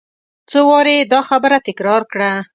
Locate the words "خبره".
1.29-1.57